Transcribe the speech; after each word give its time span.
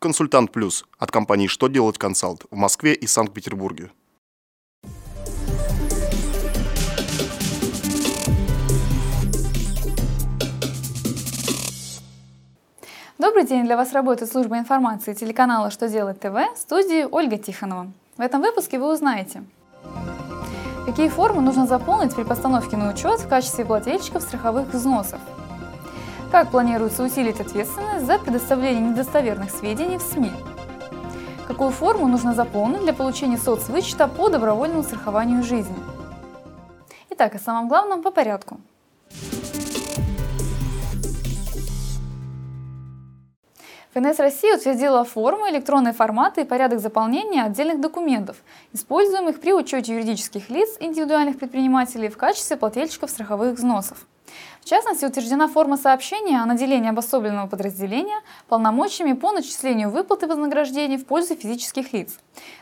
Консультант 0.00 0.52
Плюс 0.52 0.84
от 0.96 1.10
компании 1.10 1.48
«Что 1.48 1.66
делать 1.66 1.98
консалт» 1.98 2.44
в 2.52 2.56
Москве 2.56 2.94
и 2.94 3.08
Санкт-Петербурге. 3.08 3.90
Добрый 13.18 13.44
день! 13.44 13.64
Для 13.64 13.76
вас 13.76 13.92
работает 13.92 14.30
служба 14.30 14.58
информации 14.58 15.14
телеканала 15.14 15.72
«Что 15.72 15.88
делать 15.88 16.20
ТВ» 16.20 16.54
в 16.54 16.56
студии 16.56 17.02
Ольга 17.02 17.36
Тихонова. 17.36 17.90
В 18.16 18.20
этом 18.20 18.40
выпуске 18.40 18.78
вы 18.78 18.92
узнаете, 18.92 19.42
какие 20.86 21.08
формы 21.08 21.42
нужно 21.42 21.66
заполнить 21.66 22.14
при 22.14 22.22
постановке 22.22 22.76
на 22.76 22.92
учет 22.92 23.18
в 23.18 23.28
качестве 23.28 23.64
плательщиков 23.64 24.22
страховых 24.22 24.72
взносов, 24.72 25.18
как 26.30 26.50
планируется 26.50 27.02
усилить 27.02 27.40
ответственность 27.40 28.04
за 28.04 28.18
предоставление 28.18 28.90
недостоверных 28.90 29.50
сведений 29.50 29.96
в 29.96 30.02
СМИ, 30.02 30.30
какую 31.46 31.70
форму 31.70 32.06
нужно 32.06 32.34
заполнить 32.34 32.82
для 32.82 32.92
получения 32.92 33.38
соцвычета 33.38 34.08
по 34.08 34.28
добровольному 34.28 34.82
страхованию 34.82 35.42
жизни. 35.42 35.76
Итак, 37.10 37.34
о 37.34 37.38
самом 37.38 37.68
главном 37.68 38.02
по 38.02 38.10
порядку. 38.10 38.60
ФНС 43.94 44.18
России 44.18 44.54
утвердила 44.54 45.02
форму, 45.04 45.48
электронные 45.48 45.94
форматы 45.94 46.42
и 46.42 46.44
порядок 46.44 46.78
заполнения 46.78 47.42
отдельных 47.42 47.80
документов, 47.80 48.36
используемых 48.74 49.40
при 49.40 49.54
учете 49.54 49.94
юридических 49.94 50.50
лиц 50.50 50.76
индивидуальных 50.78 51.38
предпринимателей 51.38 52.10
в 52.10 52.18
качестве 52.18 52.58
плательщиков 52.58 53.10
страховых 53.10 53.56
взносов. 53.56 54.06
В 54.60 54.64
частности, 54.64 55.04
утверждена 55.04 55.48
форма 55.48 55.76
сообщения 55.76 56.42
о 56.42 56.46
наделении 56.46 56.90
обособленного 56.90 57.46
подразделения 57.46 58.20
полномочиями 58.48 59.14
по 59.14 59.32
начислению 59.32 59.90
выплаты 59.90 60.26
вознаграждений 60.26 60.98
в 60.98 61.06
пользу 61.06 61.36
физических 61.36 61.92
лиц. 61.92 62.18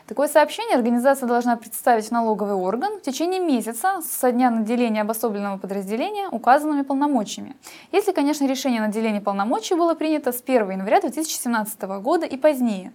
Такое 0.07 0.27
сообщение 0.27 0.75
организация 0.75 1.27
должна 1.27 1.57
представить 1.57 2.07
в 2.07 2.11
налоговый 2.11 2.53
орган 2.53 2.99
в 2.99 3.01
течение 3.01 3.39
месяца 3.39 4.01
со 4.01 4.31
дня 4.31 4.49
наделения 4.49 5.01
обособленного 5.01 5.57
подразделения 5.57 6.29
указанными 6.29 6.83
полномочиями. 6.83 7.55
Если, 7.91 8.13
конечно, 8.13 8.47
решение 8.47 8.81
о 8.81 8.87
наделении 8.87 9.19
полномочий 9.19 9.75
было 9.75 9.93
принято 9.93 10.31
с 10.31 10.41
1 10.41 10.71
января 10.71 11.01
2017 11.01 11.81
года 12.01 12.25
и 12.25 12.37
позднее. 12.37 12.93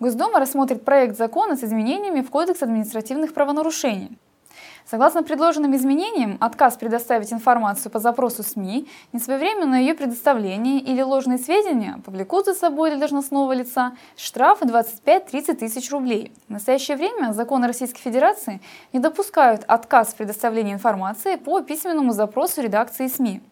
Госдума 0.00 0.38
рассмотрит 0.38 0.84
проект 0.84 1.16
закона 1.16 1.56
с 1.56 1.64
изменениями 1.64 2.20
в 2.20 2.30
Кодекс 2.30 2.62
административных 2.62 3.34
правонарушений. 3.34 4.16
Согласно 4.86 5.22
предложенным 5.22 5.74
изменениям, 5.76 6.38
отказ 6.40 6.76
предоставить 6.76 7.32
информацию 7.32 7.90
по 7.90 7.98
запросу 7.98 8.42
СМИ, 8.42 8.88
несвоевременное 9.12 9.80
ее 9.80 9.94
предоставление 9.94 10.78
или 10.80 11.02
ложные 11.02 11.38
сведения 11.38 12.00
повлекут 12.06 12.46
за 12.46 12.54
собой 12.54 12.90
для 12.90 12.98
должностного 13.00 13.52
лица 13.52 13.92
штрафы 14.16 14.66
25-30 14.66 15.56
тысяч 15.56 15.90
рублей. 15.90 16.32
В 16.48 16.52
настоящее 16.52 16.96
время 16.96 17.32
законы 17.32 17.66
Российской 17.66 18.00
Федерации 18.00 18.62
не 18.92 19.00
допускают 19.00 19.64
отказ 19.66 20.08
в 20.08 20.16
предоставлении 20.16 20.72
информации 20.72 21.36
по 21.36 21.60
письменному 21.60 22.12
запросу 22.12 22.62
редакции 22.62 23.08
СМИ. 23.08 23.42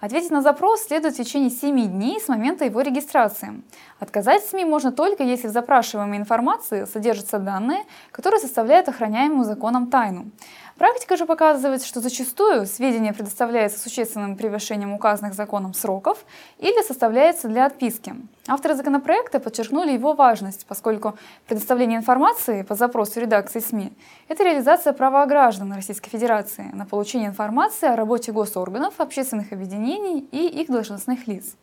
Ответить 0.00 0.30
на 0.30 0.40
запрос 0.40 0.84
следует 0.84 1.12
в 1.12 1.18
течение 1.18 1.50
7 1.50 1.86
дней 1.88 2.18
с 2.18 2.28
момента 2.28 2.64
его 2.64 2.80
регистрации. 2.80 3.62
Отказать 3.98 4.42
СМИ 4.46 4.64
можно 4.64 4.92
только, 4.92 5.22
если 5.22 5.46
в 5.46 5.50
запрашиваемой 5.50 6.16
информации 6.16 6.86
содержатся 6.86 7.38
данные, 7.38 7.84
которые 8.10 8.40
составляют 8.40 8.88
охраняемую 8.88 9.44
законом 9.44 9.88
тайну. 9.88 10.30
Практика 10.78 11.18
же 11.18 11.26
показывает, 11.26 11.84
что 11.84 12.00
зачастую 12.00 12.64
сведения 12.64 13.12
предоставляются 13.12 13.78
существенным 13.78 14.36
превышением 14.36 14.94
указанных 14.94 15.34
законом 15.34 15.74
сроков 15.74 16.24
или 16.56 16.82
составляются 16.82 17.48
для 17.48 17.66
отписки. 17.66 18.14
Авторы 18.48 18.74
законопроекта 18.74 19.38
подчеркнули 19.38 19.92
его 19.92 20.14
важность, 20.14 20.64
поскольку 20.66 21.18
предоставление 21.46 21.98
информации 21.98 22.62
по 22.62 22.74
запросу 22.74 23.20
редакции 23.20 23.60
СМИ– 23.60 23.92
это 24.28 24.42
реализация 24.42 24.94
права 24.94 25.26
граждан 25.26 25.70
Российской 25.74 26.08
Федерации 26.08 26.70
на 26.72 26.86
получение 26.86 27.28
информации 27.28 27.88
о 27.90 27.96
работе 27.96 28.32
госорганов, 28.32 28.94
общественных 29.00 29.52
объединений 29.52 29.89
и 29.96 30.60
их 30.60 30.68
должностных 30.68 31.26
лиц. 31.26 31.56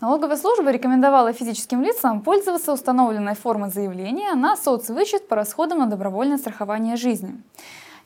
Налоговая 0.00 0.36
служба 0.36 0.70
рекомендовала 0.70 1.32
физическим 1.32 1.82
лицам 1.82 2.20
пользоваться 2.20 2.72
установленной 2.72 3.34
формой 3.34 3.70
заявления 3.70 4.34
на 4.34 4.56
соцвычет 4.56 5.28
по 5.28 5.36
расходам 5.36 5.78
на 5.78 5.86
добровольное 5.86 6.36
страхование 6.36 6.96
жизни. 6.96 7.40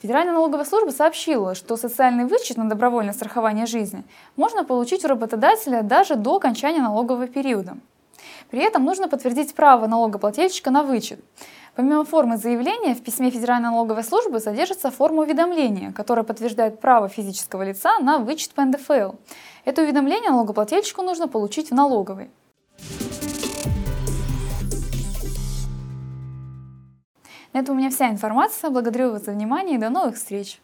Федеральная 0.01 0.33
налоговая 0.33 0.65
служба 0.65 0.93
сообщила, 0.93 1.57
что 1.57 1.77
социальный 1.77 2.27
вычет 2.27 2.57
на 2.57 2.69
добровольное 2.69 3.13
страхование 3.13 3.67
жизни 3.67 4.05
можно 4.37 4.65
получить 4.65 5.05
у 5.05 5.09
работодателя 5.09 5.83
даже 5.83 6.15
до 6.15 6.37
окончания 6.37 6.81
налогового 6.81 7.27
периода. 7.27 7.77
При 8.51 8.61
этом 8.61 8.85
нужно 8.85 9.09
подтвердить 9.09 9.55
право 9.55 9.89
налогоплательщика 9.89 10.71
на 10.71 10.85
вычет. 10.85 11.19
Помимо 11.79 12.05
формы 12.05 12.39
заявления, 12.39 12.97
в 12.97 13.05
письме 13.05 13.31
Федеральной 13.31 13.69
налоговой 13.69 14.03
службы 14.03 14.41
содержится 14.41 14.91
форма 14.91 15.23
уведомления, 15.23 15.93
которая 15.93 16.25
подтверждает 16.25 16.81
право 16.81 17.09
физического 17.09 17.63
лица 17.63 18.01
на 18.01 18.19
вычет 18.19 18.51
по 18.51 18.65
НДФЛ. 18.65 19.13
Это 19.65 19.83
уведомление 19.83 20.33
налогоплательщику 20.33 21.03
нужно 21.03 21.29
получить 21.29 21.71
в 21.71 21.75
налоговой. 21.75 22.33
На 27.53 27.61
этом 27.61 27.77
у 27.77 27.79
меня 27.79 27.91
вся 27.91 28.11
информация. 28.11 28.71
Благодарю 28.71 29.13
вас 29.13 29.27
за 29.27 29.31
внимание 29.31 29.77
и 29.77 29.81
до 29.81 29.89
новых 29.89 30.17
встреч! 30.17 30.61